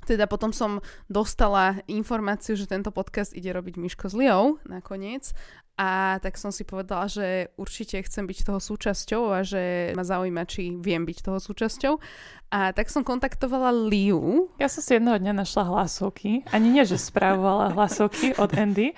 teda 0.07 0.31
potom 0.31 0.55
som 0.55 0.79
dostala 1.11 1.83
informáciu, 1.91 2.55
že 2.55 2.71
tento 2.71 2.95
podcast 2.95 3.35
ide 3.35 3.51
robiť 3.51 3.75
Miško 3.75 4.07
s 4.07 4.15
Liou 4.15 4.63
nakoniec. 4.63 5.35
A 5.77 6.17
tak 6.25 6.41
som 6.41 6.49
si 6.49 6.65
povedala, 6.65 7.05
že 7.05 7.53
určite 7.61 8.01
chcem 8.01 8.25
byť 8.25 8.49
toho 8.49 8.63
súčasťou 8.63 9.23
a 9.29 9.45
že 9.45 9.93
ma 9.93 10.07
zaujíma, 10.07 10.49
či 10.49 10.73
viem 10.73 11.05
byť 11.05 11.19
toho 11.21 11.37
súčasťou. 11.37 12.01
A 12.49 12.73
tak 12.73 12.89
som 12.89 13.05
kontaktovala 13.05 13.75
Liu. 13.75 14.49
Ja 14.57 14.73
som 14.73 14.81
si 14.81 14.97
jedného 14.97 15.21
dňa 15.21 15.37
našla 15.37 15.69
hlasovky, 15.69 16.49
ani 16.49 16.73
nie, 16.73 16.85
že 16.89 16.97
správovala 16.97 17.77
hlasovky 17.77 18.33
od 18.41 18.57
Andy, 18.57 18.97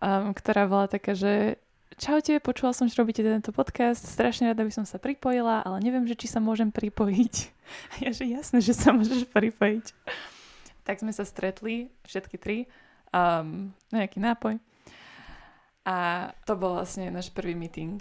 um, 0.00 0.32
ktorá 0.32 0.66
bola 0.66 0.90
taká, 0.90 1.14
že 1.14 1.60
Čaute, 2.00 2.40
počula 2.40 2.72
som, 2.72 2.88
že 2.88 2.96
robíte 2.96 3.20
tento 3.20 3.52
podcast, 3.52 4.00
strašne 4.00 4.48
rada 4.48 4.64
by 4.64 4.72
som 4.72 4.88
sa 4.88 4.96
pripojila, 4.96 5.60
ale 5.60 5.84
neviem, 5.84 6.08
že 6.08 6.16
či 6.16 6.32
sa 6.32 6.40
môžem 6.40 6.72
pripojiť. 6.72 7.34
A 7.92 8.08
ja, 8.08 8.10
že 8.16 8.24
jasné, 8.24 8.64
že 8.64 8.72
sa 8.72 8.96
môžeš 8.96 9.28
pripojiť. 9.28 9.92
Tak 10.88 11.04
sme 11.04 11.12
sa 11.12 11.28
stretli, 11.28 11.92
všetky 12.08 12.40
tri, 12.40 12.72
um, 13.12 13.68
nejaký 13.92 14.16
nápoj. 14.16 14.56
A 15.84 16.30
to 16.48 16.56
bol 16.56 16.80
vlastne 16.80 17.12
náš 17.12 17.28
prvý 17.36 17.52
meeting. 17.52 18.00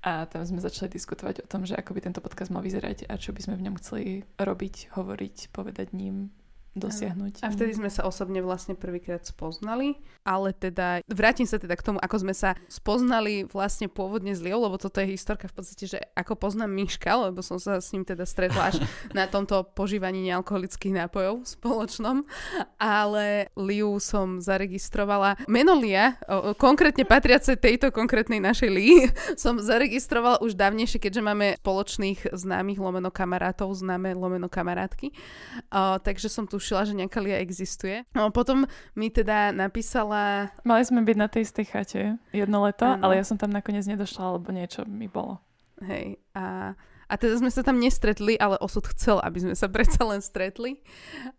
A 0.00 0.24
tam 0.24 0.40
sme 0.48 0.64
začali 0.64 0.88
diskutovať 0.88 1.44
o 1.44 1.46
tom, 1.48 1.68
že 1.68 1.76
ako 1.76 1.96
by 1.96 2.00
tento 2.00 2.24
podcast 2.24 2.48
mal 2.48 2.64
vyzerať 2.64 3.12
a 3.12 3.20
čo 3.20 3.36
by 3.36 3.44
sme 3.44 3.60
v 3.60 3.64
ňom 3.68 3.76
chceli 3.76 4.24
robiť, 4.40 4.96
hovoriť, 4.96 5.52
povedať 5.52 5.92
ním, 5.92 6.32
dosiahnuť. 6.74 7.46
A 7.46 7.48
vtedy 7.54 7.78
sme 7.78 7.86
sa 7.86 8.02
osobne 8.02 8.42
vlastne 8.42 8.74
prvýkrát 8.74 9.22
spoznali, 9.22 9.94
ale 10.26 10.50
teda 10.50 11.06
vrátim 11.06 11.46
sa 11.46 11.56
teda 11.62 11.78
k 11.78 11.86
tomu, 11.86 11.98
ako 12.02 12.26
sme 12.26 12.34
sa 12.34 12.58
spoznali 12.66 13.46
vlastne 13.46 13.86
pôvodne 13.86 14.34
s 14.34 14.42
Liou, 14.42 14.58
lebo 14.58 14.74
toto 14.74 14.98
je 14.98 15.14
historka 15.14 15.46
v 15.46 15.54
podstate, 15.54 15.86
že 15.86 15.98
ako 16.18 16.34
poznám 16.34 16.74
Miška, 16.74 17.30
lebo 17.30 17.46
som 17.46 17.62
sa 17.62 17.78
s 17.78 17.94
ním 17.94 18.02
teda 18.02 18.26
stretla 18.26 18.74
až 18.74 18.82
na 19.16 19.30
tomto 19.30 19.62
požívaní 19.78 20.26
nealkoholických 20.26 21.06
nápojov 21.06 21.46
spoločnom, 21.46 22.26
ale 22.82 23.54
Liu 23.54 23.94
som 24.02 24.42
zaregistrovala, 24.42 25.38
meno 25.46 25.78
Lia, 25.78 26.18
konkrétne 26.58 27.06
patriace 27.06 27.54
tejto 27.54 27.94
konkrétnej 27.94 28.42
našej 28.42 28.70
Lii, 28.70 28.96
som 29.42 29.62
zaregistrovala 29.62 30.42
už 30.42 30.58
dávnejšie, 30.58 30.98
keďže 30.98 31.22
máme 31.22 31.46
spoločných 31.62 32.34
známych 32.34 32.82
lomeno 32.82 33.14
kamarátov, 33.14 33.70
známe 33.70 34.18
lomeno 34.18 34.50
kamarátky, 34.50 35.14
o, 35.70 36.02
takže 36.02 36.26
som 36.26 36.50
tu 36.50 36.63
tušila, 36.64 36.88
že 36.88 36.96
nejaká 36.96 37.20
Lia 37.20 37.44
existuje. 37.44 38.08
No 38.16 38.32
potom 38.32 38.64
mi 38.96 39.12
teda 39.12 39.52
napísala... 39.52 40.48
Mali 40.64 40.80
sme 40.80 41.04
byť 41.04 41.16
na 41.20 41.28
tej 41.28 41.44
istej 41.44 41.66
chate 41.68 42.00
jedno 42.32 42.64
leto, 42.64 42.88
Áno. 42.88 43.04
ale 43.04 43.20
ja 43.20 43.24
som 43.28 43.36
tam 43.36 43.52
nakoniec 43.52 43.84
nedošla, 43.84 44.40
lebo 44.40 44.48
niečo 44.48 44.88
mi 44.88 45.04
bolo. 45.04 45.44
Hej, 45.84 46.16
a, 46.32 46.72
a 47.08 47.14
teda 47.20 47.40
sme 47.40 47.50
sa 47.52 47.60
tam 47.64 47.80
nestretli, 47.80 48.38
ale 48.40 48.56
osud 48.60 48.86
chcel, 48.92 49.20
aby 49.20 49.38
sme 49.44 49.54
sa 49.54 49.68
predsa 49.68 50.02
len 50.04 50.24
stretli. 50.24 50.80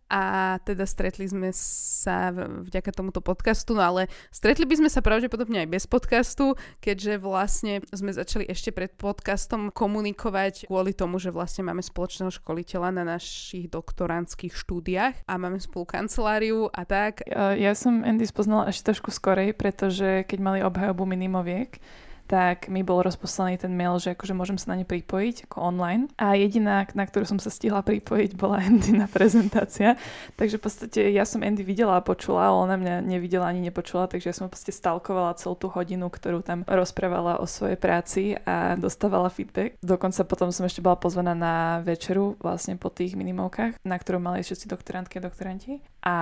A 0.05 0.55
teda 0.61 0.85
stretli 0.85 1.25
sme 1.25 1.49
sa 1.49 2.29
vďaka 2.61 2.93
tomuto 2.93 3.25
podcastu, 3.25 3.73
no 3.73 3.81
ale 3.81 4.05
stretli 4.29 4.69
by 4.69 4.77
sme 4.77 4.89
sa 4.93 5.01
pravdepodobne 5.01 5.65
aj 5.65 5.69
bez 5.73 5.83
podcastu, 5.89 6.53
keďže 6.77 7.17
vlastne 7.17 7.81
sme 7.89 8.13
začali 8.13 8.45
ešte 8.45 8.69
pred 8.69 8.93
podcastom 8.93 9.73
komunikovať 9.73 10.69
kvôli 10.69 10.93
tomu, 10.93 11.17
že 11.17 11.33
vlastne 11.33 11.65
máme 11.65 11.81
spoločného 11.81 12.29
školiteľa 12.29 13.01
na 13.01 13.17
našich 13.17 13.65
doktorantských 13.65 14.53
štúdiách 14.53 15.25
a 15.25 15.33
máme 15.41 15.57
spolu 15.57 15.89
kanceláriu 15.89 16.69
a 16.69 16.85
tak. 16.85 17.25
Ja 17.57 17.73
som 17.73 18.05
Andy 18.05 18.29
spoznala 18.29 18.69
až 18.69 18.85
trošku 18.85 19.09
skorej, 19.09 19.57
pretože 19.57 20.21
keď 20.29 20.37
mali 20.37 20.59
obhajobu 20.61 21.09
minimoviek, 21.09 21.81
tak 22.25 22.67
mi 22.73 22.81
bol 22.81 23.05
rozposlaný 23.05 23.61
ten 23.61 23.71
mail, 23.77 24.01
že 24.01 24.17
akože 24.17 24.33
môžem 24.33 24.57
sa 24.57 24.73
na 24.73 24.81
ne 24.81 24.85
pripojiť 24.85 25.45
ako 25.45 25.57
online. 25.61 26.09
A 26.17 26.33
jediná, 26.33 26.89
na 26.97 27.05
ktorú 27.05 27.29
som 27.29 27.37
sa 27.37 27.53
stihla 27.53 27.85
pripojiť, 27.85 28.33
bola 28.33 28.59
Andy 28.65 28.97
na 28.97 29.05
prezentácia. 29.05 29.93
Takže 30.35 30.57
v 30.57 30.63
podstate 30.65 30.99
ja 31.13 31.23
som 31.23 31.45
Andy 31.45 31.61
videla 31.61 32.01
a 32.01 32.05
počula, 32.05 32.49
ale 32.49 32.57
ona 32.65 32.75
mňa 32.81 32.95
nevidela 33.05 33.45
ani 33.45 33.61
nepočula, 33.61 34.09
takže 34.09 34.33
ja 34.33 34.35
som 34.35 34.49
podstate 34.55 34.71
stalkovala 34.71 35.35
celú 35.35 35.59
tú 35.59 35.67
hodinu, 35.67 36.07
ktorú 36.07 36.39
tam 36.39 36.63
rozprávala 36.63 37.43
o 37.43 37.45
svojej 37.45 37.75
práci 37.75 38.39
a 38.47 38.79
dostávala 38.79 39.27
feedback. 39.27 39.75
Dokonca 39.83 40.23
potom 40.23 40.55
som 40.55 40.63
ešte 40.63 40.79
bola 40.79 40.95
pozvaná 40.95 41.35
na 41.35 41.83
večeru 41.83 42.39
vlastne 42.39 42.79
po 42.79 42.87
tých 42.87 43.19
minimovkách, 43.19 43.83
na 43.83 43.99
ktorú 43.99 44.23
mali 44.23 44.47
všetci 44.47 44.71
doktorantky 44.71 45.19
a 45.19 45.25
doktoranti. 45.27 45.73
A 46.07 46.15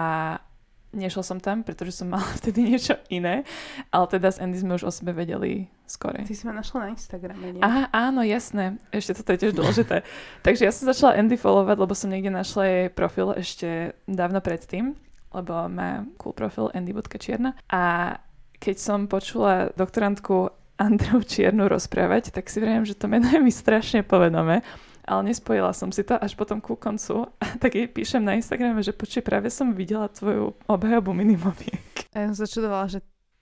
Nešla 0.93 1.23
som 1.25 1.41
tam, 1.41 1.65
pretože 1.65 1.91
som 1.91 2.13
mala 2.13 2.25
vtedy 2.39 2.63
niečo 2.69 2.95
iné, 3.09 3.43
ale 3.89 4.05
teda 4.07 4.29
s 4.29 4.37
Andy 4.37 4.61
sme 4.61 4.77
už 4.77 4.85
o 4.85 4.91
sebe 4.93 5.11
vedeli 5.11 5.67
skore. 5.89 6.21
Ty 6.21 6.33
si 6.37 6.45
ma 6.45 6.53
našla 6.53 6.77
na 6.85 6.87
Instagrame, 6.93 7.45
nie? 7.57 7.61
Aha, 7.61 7.89
áno, 7.89 8.21
jasné. 8.21 8.77
Ešte 8.93 9.17
toto 9.17 9.33
je 9.33 9.41
tiež 9.41 9.53
dôležité. 9.57 10.05
Takže 10.45 10.69
ja 10.69 10.71
som 10.71 10.85
začala 10.85 11.17
Andy 11.17 11.35
followovať, 11.35 11.77
lebo 11.81 11.93
som 11.97 12.13
niekde 12.13 12.29
našla 12.29 12.63
jej 12.63 12.85
profil 12.93 13.33
ešte 13.33 13.97
dávno 14.05 14.39
predtým, 14.39 14.93
lebo 15.33 15.65
má 15.67 16.05
cool 16.21 16.37
profil 16.37 16.69
andy.čierna. 16.77 17.57
A 17.73 18.15
keď 18.61 18.75
som 18.79 19.09
počula 19.09 19.73
doktorantku 19.75 20.53
Andreu 20.77 21.21
Čiernu 21.21 21.69
rozprávať, 21.69 22.33
tak 22.33 22.49
si 22.49 22.61
viem, 22.61 22.85
že 22.85 22.97
to 22.97 23.05
meno 23.05 23.29
je 23.29 23.41
mi 23.41 23.53
strašne 23.53 24.01
povedomé 24.01 24.65
ale 25.03 25.31
nespojila 25.31 25.75
som 25.75 25.91
si 25.91 26.03
to 26.03 26.15
až 26.15 26.35
potom 26.35 26.63
ku 26.63 26.79
koncu. 26.79 27.27
A 27.39 27.45
tak 27.59 27.75
jej 27.75 27.87
píšem 27.87 28.23
na 28.23 28.39
Instagrame, 28.39 28.79
že 28.79 28.95
počuj, 28.95 29.23
práve 29.23 29.51
som 29.51 29.75
videla 29.75 30.07
tvoju 30.07 30.55
obhajobu 30.67 31.11
minimoviek. 31.11 32.07
A 32.15 32.23
ja 32.23 32.25
som 32.31 32.47
začudovala, 32.47 32.87
že 32.87 32.99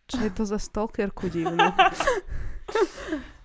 čo 0.09 0.19
je 0.25 0.31
to 0.33 0.43
za 0.43 0.59
stalkerku 0.59 1.29
divnú. 1.31 1.61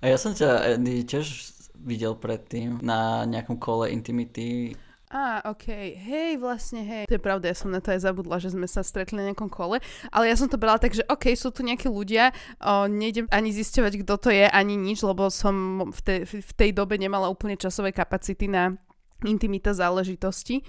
A 0.00 0.04
ja 0.04 0.16
som 0.18 0.32
ťa, 0.34 0.76
Andy, 0.76 1.06
tiež 1.06 1.54
videl 1.86 2.18
predtým 2.18 2.82
na 2.82 3.22
nejakom 3.28 3.60
kole 3.60 3.92
Intimity. 3.94 4.74
Á, 5.16 5.40
ok. 5.48 5.96
Hej, 5.96 6.36
vlastne, 6.36 6.84
hej. 6.84 7.08
To 7.08 7.16
je 7.16 7.22
pravda, 7.24 7.48
ja 7.48 7.56
som 7.56 7.72
na 7.72 7.80
to 7.80 7.88
aj 7.88 8.04
zabudla, 8.04 8.36
že 8.36 8.52
sme 8.52 8.68
sa 8.68 8.84
stretli 8.84 9.16
na 9.16 9.24
nejakom 9.32 9.48
kole, 9.48 9.80
ale 10.12 10.24
ja 10.28 10.36
som 10.36 10.44
to 10.44 10.60
brala 10.60 10.76
tak, 10.76 10.92
že 10.92 11.08
ok, 11.08 11.32
sú 11.32 11.48
tu 11.56 11.64
nejakí 11.64 11.88
ľudia, 11.88 12.36
o, 12.60 12.84
nejdem 12.84 13.24
ani 13.32 13.48
zisťovať, 13.48 14.04
kto 14.04 14.14
to 14.20 14.28
je, 14.28 14.44
ani 14.44 14.76
nič, 14.76 15.00
lebo 15.00 15.32
som 15.32 15.88
v 15.88 16.00
tej, 16.04 16.20
v 16.28 16.52
tej 16.52 16.70
dobe 16.76 17.00
nemala 17.00 17.32
úplne 17.32 17.56
časové 17.56 17.96
kapacity 17.96 18.44
na 18.44 18.76
intimita 19.24 19.72
záležitosti. 19.72 20.60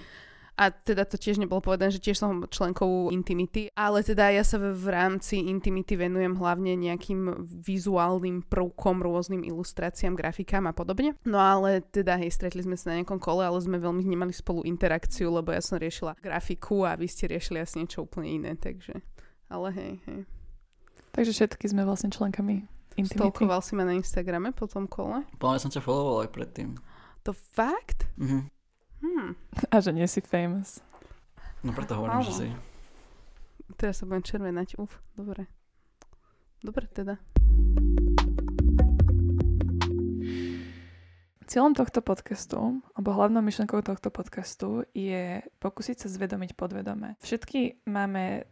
A 0.57 0.73
teda 0.73 1.05
to 1.05 1.21
tiež 1.21 1.37
nebolo 1.37 1.61
povedané, 1.61 1.93
že 1.93 2.01
tiež 2.01 2.17
som 2.17 2.41
členkou 2.49 3.13
Intimity, 3.13 3.69
ale 3.77 4.01
teda 4.01 4.33
ja 4.33 4.41
sa 4.41 4.57
v, 4.57 4.73
v 4.73 4.87
rámci 4.89 5.45
Intimity 5.45 5.93
venujem 5.93 6.33
hlavne 6.33 6.73
nejakým 6.73 7.45
vizuálnym 7.45 8.41
prvkom, 8.49 9.05
rôznym 9.05 9.45
ilustráciám, 9.45 10.17
grafikám 10.17 10.65
a 10.65 10.73
podobne. 10.73 11.13
No 11.29 11.37
ale 11.37 11.85
teda 11.85 12.17
hej, 12.17 12.33
stretli 12.33 12.65
sme 12.65 12.73
sa 12.73 12.89
na 12.89 13.05
nejakom 13.05 13.21
kole, 13.21 13.45
ale 13.45 13.61
sme 13.61 13.77
veľmi 13.77 14.01
nemali 14.01 14.33
spolu 14.33 14.65
interakciu, 14.65 15.29
lebo 15.29 15.53
ja 15.53 15.61
som 15.61 15.77
riešila 15.77 16.17
grafiku 16.17 16.89
a 16.89 16.97
vy 16.97 17.05
ste 17.05 17.29
riešili 17.29 17.61
asi 17.61 17.85
niečo 17.85 18.09
úplne 18.09 18.33
iné, 18.33 18.51
takže... 18.57 18.97
Ale 19.53 19.69
hej, 19.77 19.93
hej. 20.09 20.21
Takže 21.13 21.31
všetky 21.37 21.69
sme 21.69 21.85
vlastne 21.85 22.09
členkami 22.09 22.65
Intimity. 22.97 23.29
Stalkoval 23.29 23.61
si 23.61 23.77
ma 23.77 23.85
na 23.85 23.93
Instagrame 23.93 24.49
po 24.57 24.65
tom 24.65 24.89
kole? 24.89 25.21
Podľa 25.37 25.53
mňa 25.53 25.61
som 25.61 25.73
ťa 25.77 25.85
followoval 25.85 26.25
aj 26.25 26.31
predtým. 26.33 26.69
To 27.29 27.31
fakt? 27.31 28.09
Mhm. 28.17 28.56
Hm. 29.01 29.38
A 29.70 29.75
že 29.80 29.92
nie 29.94 30.08
si 30.10 30.22
famous. 30.22 30.82
No 31.62 31.74
preto 31.74 31.98
hovorím, 31.98 32.22
že 32.25 32.34
Áno. 32.34 32.39
si. 32.42 32.48
Teraz 33.77 34.01
sa 34.01 34.10
budem 34.10 34.24
červenať. 34.25 34.80
Uf, 34.82 34.98
dobre. 35.13 35.46
Dobre 36.63 36.89
teda. 36.89 37.22
Cieľom 41.48 41.80
tohto 41.80 42.04
podcastu, 42.04 42.84
alebo 42.92 43.16
hlavnou 43.16 43.39
myšlenkou 43.39 43.80
tohto 43.80 44.12
podcastu 44.12 44.84
je 44.92 45.39
pokúsiť 45.63 46.04
sa 46.04 46.08
zvedomiť 46.12 46.60
podvedome. 46.60 47.16
Všetky 47.24 47.88
máme 47.88 48.44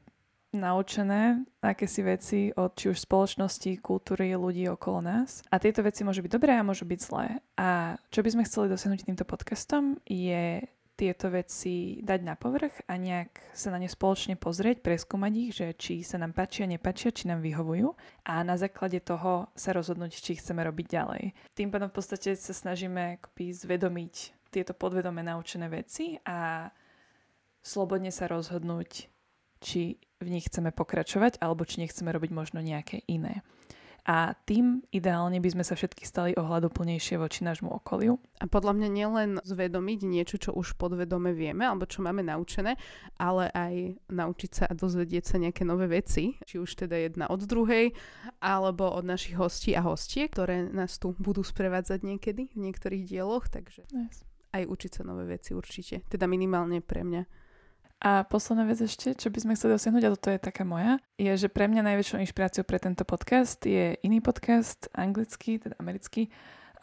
naučené 0.55 1.43
akési 1.61 2.01
veci 2.01 2.39
od 2.55 2.73
či 2.73 2.89
už 2.89 3.03
spoločnosti, 3.03 3.77
kultúry, 3.83 4.33
ľudí 4.33 4.65
okolo 4.71 5.03
nás. 5.03 5.43
A 5.51 5.59
tieto 5.59 5.83
veci 5.83 6.01
môžu 6.01 6.23
byť 6.23 6.31
dobré 6.31 6.55
a 6.55 6.65
môžu 6.65 6.87
byť 6.87 6.99
zlé. 6.99 7.43
A 7.59 7.99
čo 8.09 8.23
by 8.23 8.29
sme 8.31 8.47
chceli 8.47 8.71
dosiahnuť 8.71 9.05
týmto 9.05 9.25
podcastom 9.27 9.99
je 10.07 10.63
tieto 10.95 11.27
veci 11.27 11.99
dať 11.99 12.19
na 12.23 12.39
povrch 12.39 12.87
a 12.87 12.95
nejak 12.95 13.51
sa 13.51 13.67
na 13.67 13.83
ne 13.83 13.91
spoločne 13.91 14.39
pozrieť, 14.39 14.79
preskúmať 14.79 15.33
ich, 15.35 15.51
že 15.51 15.67
či 15.75 15.93
sa 16.07 16.15
nám 16.15 16.31
páčia, 16.31 16.63
nepačia, 16.71 17.11
či 17.11 17.27
nám 17.27 17.43
vyhovujú 17.43 17.91
a 18.23 18.39
na 18.47 18.55
základe 18.55 19.03
toho 19.03 19.51
sa 19.53 19.75
rozhodnúť, 19.75 20.15
či 20.15 20.39
chceme 20.39 20.63
robiť 20.63 20.87
ďalej. 20.87 21.23
Tým 21.51 21.67
pádom 21.67 21.91
v 21.91 21.97
podstate 21.99 22.31
sa 22.39 22.55
snažíme 22.55 23.19
akoby 23.19 23.51
zvedomiť 23.51 24.13
tieto 24.55 24.71
podvedome 24.71 25.19
naučené 25.19 25.67
veci 25.67 26.15
a 26.23 26.71
slobodne 27.59 28.09
sa 28.15 28.31
rozhodnúť, 28.31 29.11
či 29.65 29.97
v 30.21 30.27
nich 30.29 30.45
chceme 30.45 30.69
pokračovať 30.69 31.41
alebo 31.41 31.65
či 31.65 31.81
nechceme 31.81 32.13
robiť 32.13 32.31
možno 32.31 32.61
nejaké 32.61 33.01
iné 33.09 33.41
a 34.05 34.37
tým 34.45 34.85
ideálne 34.93 35.41
by 35.41 35.49
sme 35.49 35.63
sa 35.65 35.73
všetky 35.73 36.05
stali 36.05 36.31
ohľaduplnejšie 36.37 37.17
voči 37.17 37.41
nášmu 37.41 37.73
okoliu. 37.73 38.21
A 38.37 38.45
podľa 38.45 38.77
mňa 38.77 38.89
nielen 38.93 39.29
zvedomiť 39.41 39.99
niečo, 40.05 40.37
čo 40.37 40.53
už 40.53 40.77
podvedome 40.77 41.33
vieme, 41.33 41.65
alebo 41.65 41.89
čo 41.89 42.05
máme 42.05 42.21
naučené, 42.21 42.77
ale 43.17 43.49
aj 43.49 43.97
naučiť 44.13 44.51
sa 44.53 44.63
a 44.69 44.77
dozvedieť 44.77 45.23
sa 45.25 45.41
nejaké 45.41 45.65
nové 45.65 45.89
veci, 45.89 46.37
či 46.45 46.61
už 46.61 46.85
teda 46.85 47.01
jedna 47.01 47.25
od 47.33 47.49
druhej, 47.49 47.97
alebo 48.45 48.93
od 48.93 49.09
našich 49.09 49.33
hostí 49.41 49.73
a 49.73 49.81
hostiek, 49.81 50.29
ktoré 50.29 50.69
nás 50.69 51.01
tu 51.01 51.17
budú 51.17 51.41
sprevádzať 51.41 52.05
niekedy 52.05 52.53
v 52.53 52.59
niektorých 52.61 53.09
dieloch, 53.09 53.49
takže 53.49 53.89
yes. 53.89 54.21
aj 54.53 54.69
učiť 54.69 54.91
sa 54.91 55.03
nové 55.09 55.25
veci 55.25 55.57
určite. 55.57 56.05
Teda 56.05 56.29
minimálne 56.29 56.77
pre 56.85 57.01
mňa. 57.01 57.44
A 58.03 58.27
posledná 58.27 58.67
vec 58.67 58.83
ešte, 58.83 59.15
čo 59.15 59.31
by 59.31 59.39
sme 59.41 59.55
chceli 59.55 59.79
dosiahnuť, 59.79 60.03
a 60.05 60.13
toto 60.13 60.29
je 60.29 60.37
taká 60.37 60.67
moja, 60.67 60.99
je, 61.15 61.31
že 61.35 61.47
pre 61.49 61.65
mňa 61.65 61.81
najväčšou 61.81 62.21
inšpiráciou 62.21 62.67
pre 62.67 62.77
tento 62.77 63.07
podcast 63.07 63.57
je 63.63 63.97
iný 64.03 64.19
podcast, 64.21 64.91
anglický, 64.93 65.57
teda 65.57 65.79
americký, 65.79 66.29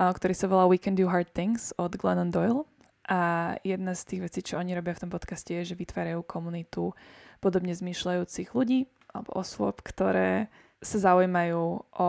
ktorý 0.00 0.34
sa 0.34 0.50
volá 0.50 0.66
We 0.66 0.82
Can 0.82 0.98
Do 0.98 1.06
Hard 1.06 1.30
Things 1.30 1.70
od 1.78 1.94
Glennon 1.94 2.32
Doyle. 2.32 2.66
A 3.06 3.54
jedna 3.62 3.94
z 3.94 4.02
tých 4.08 4.20
vecí, 4.24 4.40
čo 4.42 4.58
oni 4.58 4.74
robia 4.74 4.94
v 4.94 5.06
tom 5.06 5.10
podcaste, 5.12 5.52
je, 5.52 5.74
že 5.74 5.78
vytvárajú 5.78 6.22
komunitu 6.26 6.94
podobne 7.42 7.74
zmýšľajúcich 7.74 8.54
ľudí 8.54 8.88
alebo 9.12 9.36
osôb, 9.36 9.78
ktoré 9.84 10.48
sa 10.80 10.98
zaujímajú 11.12 11.62
o 11.98 12.08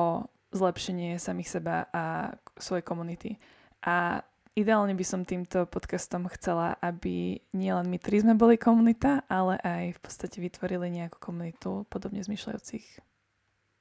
zlepšenie 0.54 1.18
samých 1.18 1.50
seba 1.60 1.90
a 1.92 2.34
svojej 2.58 2.86
komunity. 2.86 3.42
A 3.84 4.22
Ideálne 4.54 4.94
by 4.94 5.02
som 5.02 5.26
týmto 5.26 5.66
podcastom 5.66 6.30
chcela, 6.30 6.78
aby 6.78 7.42
nielen 7.58 7.90
my 7.90 7.98
tri 7.98 8.22
sme 8.22 8.38
boli 8.38 8.54
komunita, 8.54 9.26
ale 9.26 9.58
aj 9.66 9.98
v 9.98 10.00
podstate 10.06 10.38
vytvorili 10.38 10.94
nejakú 10.94 11.18
komunitu 11.18 11.90
podobne 11.90 12.22
zmyšľajúcich 12.22 12.86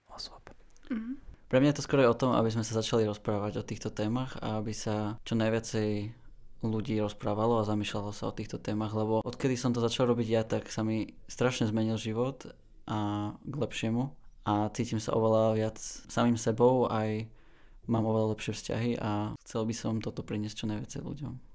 osôb. 0.09 0.41
Mm-hmm. 0.89 1.15
Pre 1.53 1.61
mňa 1.61 1.69
je 1.69 1.77
to 1.77 1.85
skôr 1.85 2.01
o 2.09 2.17
tom, 2.17 2.33
aby 2.33 2.49
sme 2.49 2.65
sa 2.65 2.81
začali 2.81 3.05
rozprávať 3.05 3.61
o 3.61 3.69
týchto 3.69 3.93
témach 3.93 4.41
a 4.41 4.65
aby 4.65 4.73
sa 4.73 5.21
čo 5.29 5.37
najviacej 5.37 6.09
ľudí 6.65 6.97
rozprávalo 7.05 7.61
a 7.61 7.69
zamýšľalo 7.69 8.17
sa 8.17 8.33
o 8.33 8.37
týchto 8.37 8.57
témach, 8.57 8.97
lebo 8.97 9.21
odkedy 9.21 9.61
som 9.61 9.77
to 9.77 9.85
začal 9.85 10.09
robiť 10.09 10.29
ja, 10.33 10.41
tak 10.41 10.73
sa 10.73 10.81
mi 10.81 11.13
strašne 11.29 11.69
zmenil 11.69 12.01
život 12.01 12.49
a 12.89 13.31
k 13.45 13.55
lepšiemu 13.61 14.09
a 14.49 14.73
cítim 14.73 14.97
sa 14.97 15.13
oveľa 15.13 15.53
viac 15.53 15.77
samým 16.09 16.41
sebou 16.41 16.89
aj 16.89 17.29
mám 17.87 18.07
oveľa 18.07 18.39
lepšie 18.39 18.53
vzťahy 18.55 18.91
a 18.99 19.35
chcel 19.47 19.63
by 19.67 19.75
som 19.75 20.03
toto 20.03 20.23
priniesť 20.23 20.57
čo 20.63 20.67
najviac 20.71 20.93
ľuďom. 21.03 21.53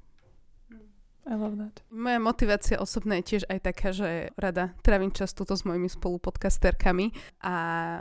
I 1.27 1.36
love 1.36 1.60
that. 1.60 1.84
Moja 1.91 2.24
motivácia 2.24 2.79
osobná 2.79 3.19
je 3.19 3.36
tiež 3.36 3.43
aj 3.51 3.60
taká, 3.60 3.91
že 3.91 4.31
rada 4.39 4.72
trávim 4.79 5.12
čas 5.12 5.36
tuto 5.36 5.60
s 5.60 5.67
mojimi 5.67 5.91
spolupodcasterkami 5.91 7.12
a 7.43 7.55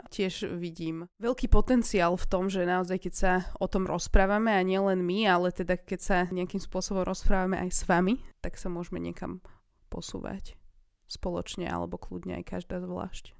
tiež 0.07 0.55
vidím 0.55 1.11
veľký 1.19 1.51
potenciál 1.51 2.15
v 2.15 2.23
tom, 2.31 2.47
že 2.47 2.63
naozaj 2.63 3.03
keď 3.03 3.13
sa 3.13 3.33
o 3.59 3.67
tom 3.67 3.83
rozprávame 3.83 4.55
a 4.55 4.63
nielen 4.63 5.03
my, 5.03 5.27
ale 5.27 5.51
teda 5.51 5.75
keď 5.75 5.99
sa 5.99 6.17
nejakým 6.31 6.63
spôsobom 6.63 7.03
rozprávame 7.03 7.59
aj 7.59 7.69
s 7.75 7.83
vami, 7.83 8.23
tak 8.39 8.55
sa 8.55 8.71
môžeme 8.71 9.03
niekam 9.03 9.43
posúvať 9.91 10.55
spoločne 11.11 11.67
alebo 11.67 11.99
kľudne 11.99 12.39
aj 12.39 12.47
každá 12.47 12.79
zvlášť. 12.79 13.35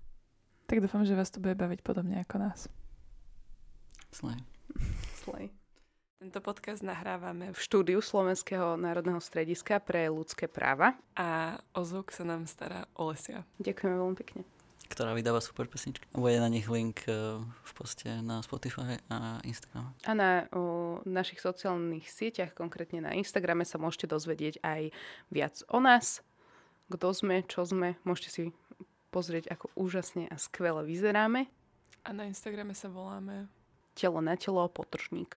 Tak 0.67 0.83
dúfam, 0.83 1.07
že 1.07 1.15
vás 1.15 1.31
to 1.31 1.39
bude 1.39 1.55
baviť 1.55 1.79
podobne 1.79 2.19
ako 2.19 2.43
nás. 2.43 2.67
Slej. 4.11 4.56
Slej. 5.27 5.51
Tento 6.23 6.39
podcast 6.39 6.79
nahrávame 6.87 7.51
v 7.51 7.59
štúdiu 7.59 7.99
Slovenského 7.99 8.79
národného 8.79 9.19
strediska 9.19 9.83
pre 9.83 10.07
ľudské 10.07 10.47
práva. 10.47 10.95
A 11.19 11.59
o 11.75 11.83
zvuk 11.83 12.15
sa 12.15 12.23
nám 12.23 12.47
stará 12.47 12.87
Olesia. 12.95 13.43
Ďakujeme 13.59 13.95
veľmi 13.99 14.15
pekne. 14.23 14.47
Ktorá 14.87 15.11
vydáva 15.11 15.43
super 15.43 15.67
pesničky. 15.67 16.07
Bude 16.15 16.39
na 16.39 16.47
nich 16.47 16.71
link 16.71 17.03
e, 17.11 17.43
v 17.43 17.71
poste 17.75 18.07
na 18.23 18.39
Spotify 18.39 19.03
a 19.11 19.43
Instagram. 19.43 19.91
A 20.07 20.11
na 20.15 20.47
o, 20.55 21.03
našich 21.03 21.43
sociálnych 21.43 22.07
sieťach, 22.07 22.55
konkrétne 22.55 23.03
na 23.03 23.11
Instagrame, 23.11 23.67
sa 23.67 23.75
môžete 23.75 24.07
dozvedieť 24.07 24.63
aj 24.63 24.95
viac 25.27 25.59
o 25.67 25.83
nás, 25.83 26.23
kto 26.87 27.11
sme, 27.11 27.43
čo 27.43 27.67
sme. 27.67 27.99
Môžete 28.07 28.29
si 28.31 28.41
pozrieť, 29.11 29.51
ako 29.51 29.75
úžasne 29.75 30.31
a 30.31 30.39
skvele 30.39 30.87
vyzeráme. 30.87 31.51
A 32.07 32.15
na 32.15 32.31
Instagrame 32.31 32.71
sa 32.71 32.87
voláme 32.87 33.51
telo 33.97 34.21
na 34.21 34.35
telo 34.35 34.67
potržník. 34.69 35.35